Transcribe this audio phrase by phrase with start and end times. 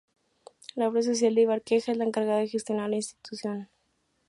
[0.73, 3.69] La Obra Social de Ibercaja es la encargada de gestionar la institución.